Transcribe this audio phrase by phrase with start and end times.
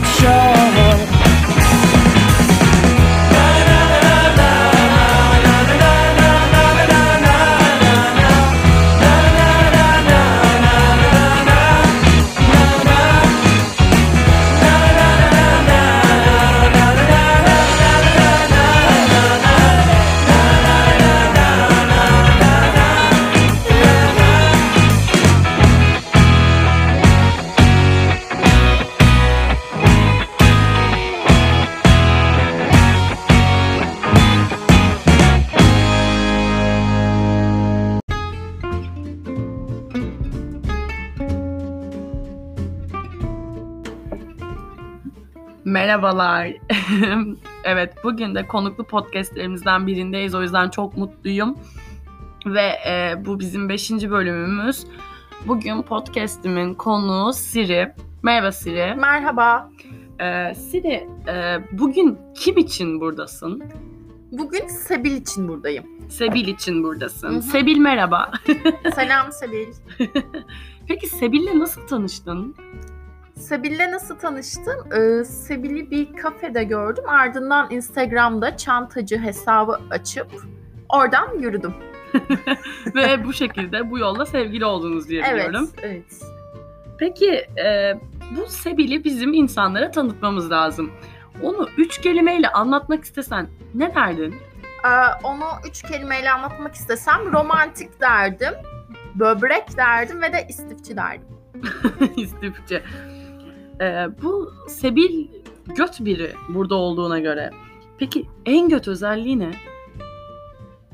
[0.00, 0.49] not
[45.70, 46.52] Merhabalar.
[47.64, 50.34] evet, bugün de konuklu podcastlerimizden birindeyiz.
[50.34, 51.58] O yüzden çok mutluyum.
[52.46, 53.90] Ve e, bu bizim 5.
[53.90, 54.86] bölümümüz.
[55.46, 57.92] Bugün podcastimin konuğu Siri.
[58.22, 58.94] Merhaba Siri.
[58.94, 59.70] Merhaba.
[60.20, 63.62] E, Siri, e, bugün kim için buradasın?
[64.32, 65.84] Bugün Sebil için buradayım.
[66.08, 67.28] Sebil için buradasın.
[67.28, 67.42] Hı hı.
[67.42, 68.32] Sebil merhaba.
[68.94, 69.66] Selam Sebil.
[70.88, 72.56] Peki Sebil'le nasıl tanıştın?
[73.40, 74.92] Sebil'le nasıl tanıştım?
[74.92, 77.04] Ee, Sebil'i bir kafede gördüm.
[77.08, 80.26] Ardından Instagram'da çantacı hesabı açıp
[80.88, 81.74] oradan yürüdüm.
[82.94, 85.70] Ve bu şekilde bu yolla sevgili oldunuz diye Evet, biliyorum.
[85.82, 86.22] evet.
[86.98, 87.30] Peki
[87.64, 87.94] e,
[88.36, 90.90] bu Sebil'i bizim insanlara tanıtmamız lazım.
[91.42, 94.34] Onu üç kelimeyle anlatmak istesen ne derdin?
[94.84, 94.88] Ee,
[95.24, 98.54] onu üç kelimeyle anlatmak istesem romantik derdim,
[99.14, 101.26] böbrek derdim ve de istifçi derdim.
[102.16, 102.82] İstifçi.
[103.80, 105.26] E, bu Sebil
[105.76, 107.50] göt biri burada olduğuna göre.
[107.98, 109.50] Peki en göt özelliği ne?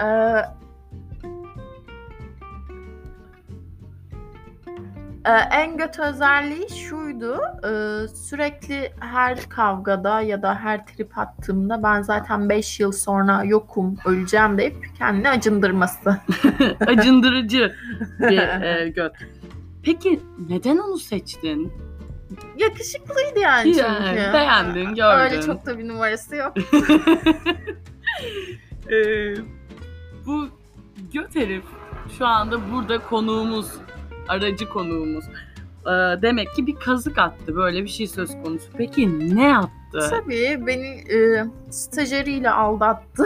[0.00, 0.42] Ee,
[5.26, 7.40] Ee, en kötü özelliği şuydu.
[7.64, 13.96] ee, sürekli her kavgada ya da her trip attığımda ben zaten 5 yıl sonra yokum,
[14.06, 16.16] öleceğim deyip kendini acındırması.
[16.86, 17.74] Acındırıcı
[18.20, 19.12] bir e, göt.
[19.82, 21.72] Peki neden onu seçtin?
[22.58, 23.78] Yakışıklıydı yani çünkü.
[23.86, 25.18] Yani beğendin, gördün.
[25.18, 26.54] Öyle çok da bir numarası yok.
[28.90, 29.34] Ee,
[30.26, 30.48] bu
[31.12, 31.64] göt herif
[32.18, 33.66] şu anda burada konuğumuz,
[34.28, 35.24] aracı konuğumuz.
[35.86, 37.56] Ee, demek ki bir kazık attı.
[37.56, 38.66] Böyle bir şey söz konusu.
[38.78, 40.06] Peki ne yaptı?
[40.10, 43.24] Tabii beni e, stajyeriyle aldattı.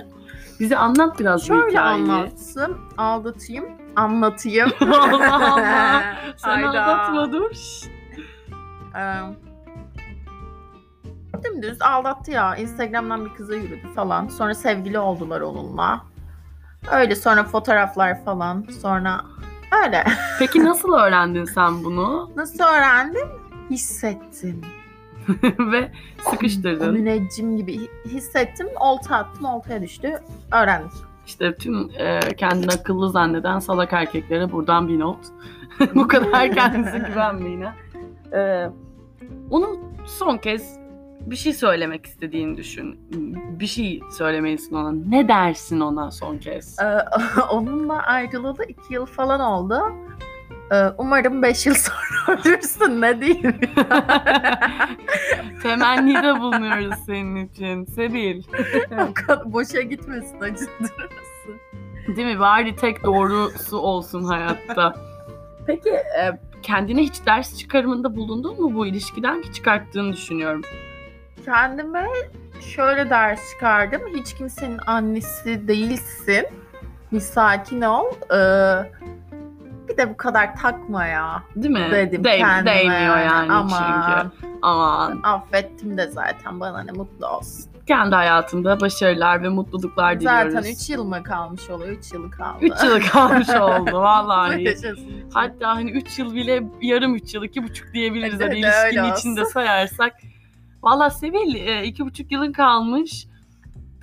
[0.60, 2.02] Bize anlat biraz bu Şöyle hikayeyi.
[2.12, 3.64] anlatsın, aldatayım,
[3.96, 4.70] anlatayım.
[4.80, 6.02] Allah Allah.
[6.36, 6.84] Sen Hayda.
[6.84, 7.50] aldatma dur.
[8.96, 9.20] Ee,
[11.44, 12.56] dümdüz aldattı ya.
[12.56, 14.28] Instagram'dan bir kıza yürüdü falan.
[14.28, 16.02] Sonra sevgili oldular onunla.
[16.92, 18.66] Öyle sonra fotoğraflar falan.
[18.80, 19.20] Sonra
[19.84, 20.04] öyle.
[20.38, 22.30] Peki nasıl öğrendin sen bunu?
[22.36, 23.28] Nasıl öğrendim?
[23.70, 24.60] Hissettim.
[25.58, 25.92] Ve
[26.30, 26.92] sıkıştırdın.
[26.92, 28.66] Müneccim gibi hi- hissettim.
[28.80, 29.44] Olta attım.
[29.44, 30.20] Oltaya düştü.
[30.52, 30.90] Öğrendim.
[31.26, 35.18] İşte tüm e, kendini akıllı zanneden salak erkeklere buradan bir not.
[35.94, 37.74] Bu kadar kendinize güvenmeyin ha.
[38.38, 38.70] E,
[39.50, 40.76] onun son kez
[41.20, 42.98] bir şey söylemek istediğini düşün.
[43.60, 44.92] Bir şey söylemelisin ona.
[45.08, 46.78] Ne dersin ona son kez?
[46.78, 46.84] Ee,
[47.50, 49.82] onunla ayrılalı iki yıl falan oldu.
[50.72, 51.74] Ee, umarım beş yıl
[52.26, 53.60] sonra ölürsün ne diyeyim.
[55.62, 57.84] Temennide bulunuyoruz senin için.
[57.84, 58.42] Sebil.
[59.44, 61.60] Boşa gitmesin acındırırsın.
[62.16, 62.40] Değil mi?
[62.40, 64.94] Bari tek doğrusu olsun hayatta.
[65.66, 70.62] Peki e, kendine hiç ders çıkarımında bulundun mu bu ilişkiden ki çıkarttığını düşünüyorum.
[71.44, 72.06] Kendime
[72.60, 74.00] şöyle ders çıkardım.
[74.16, 76.46] Hiç kimsenin annesi değilsin.
[77.12, 78.04] Bir sakin ol.
[78.34, 78.90] Ee,
[79.98, 81.88] de bu kadar takma ya Değil mi?
[81.92, 82.74] dedim Değ- kendime.
[82.74, 84.50] Değmiyor yani Aman, çünkü.
[84.62, 85.20] Aman.
[85.22, 87.64] Affettim de zaten bana ne mutlu olsun.
[87.86, 90.52] Kendi hayatında başarılar ve mutluluklar diliyoruz.
[90.52, 91.90] Zaten 3 yıl mı kalmış oluyor?
[91.92, 92.58] 3 yıl kaldı.
[92.60, 94.62] 3 yıl kalmış oldu vallahi.
[94.68, 95.10] Yaşasın.
[95.34, 99.16] Hatta hani 3 yıl bile yarım 3 yıl, 2,5 diyebiliriz Hadi, hani öyle ilişkinin olsun.
[99.18, 100.12] içinde sayarsak.
[100.82, 103.26] Valla Sevil 2,5 yılın kalmış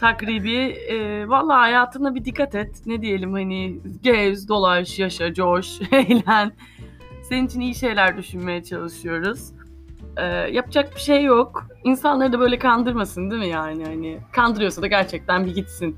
[0.03, 0.57] takribi.
[0.89, 2.81] E, Valla hayatına bir dikkat et.
[2.85, 6.51] Ne diyelim hani gez, dolaş, yaşa, coş, eğlen.
[7.29, 9.51] Senin için iyi şeyler düşünmeye çalışıyoruz.
[10.17, 11.67] E, yapacak bir şey yok.
[11.83, 13.85] İnsanları da böyle kandırmasın değil mi yani?
[13.85, 15.97] Hani kandırıyorsa da gerçekten bir gitsin.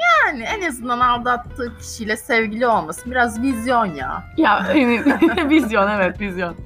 [0.00, 4.24] Yani en azından aldattığı kişiyle sevgili olması biraz vizyon ya.
[4.36, 5.02] Ya hani,
[5.50, 6.56] vizyon evet vizyon.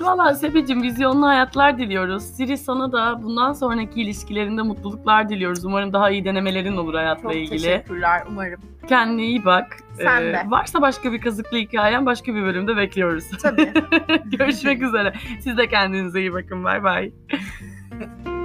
[0.00, 2.22] Valla Sebeciğim vizyonlu hayatlar diliyoruz.
[2.22, 5.64] Siri sana da bundan sonraki ilişkilerinde mutluluklar diliyoruz.
[5.64, 7.50] Umarım daha iyi denemelerin olur hayatla Çok ilgili.
[7.62, 8.60] teşekkürler umarım.
[8.88, 9.76] Kendine iyi bak.
[9.98, 10.42] Ee, Sen de.
[10.46, 13.24] Varsa başka bir kazıklı hikayen başka bir bölümde bekliyoruz.
[13.42, 13.72] Tabii.
[14.38, 15.12] Görüşmek üzere.
[15.40, 16.64] Siz de kendinize iyi bakın.
[16.64, 17.12] Bay bay.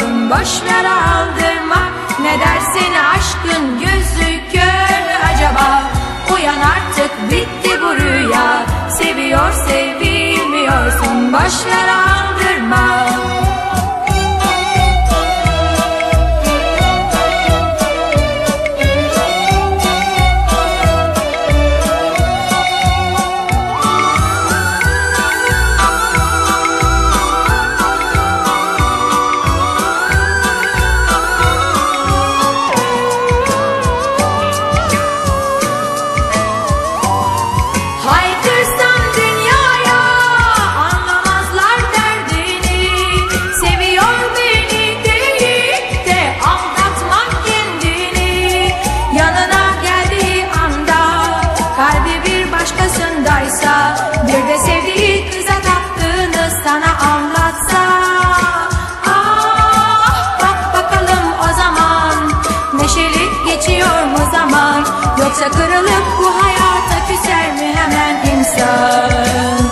[0.00, 1.88] sevilmiyorsun boş ver aldırma.
[2.22, 5.82] Ne dersin aşkın yüzü kör acaba?
[6.34, 8.66] Uyan artık bitti bu rüya.
[8.90, 11.89] Seviyor sevilmiyorsun boş ver
[65.52, 69.69] kırılıp bu hayata küser mi hemen insan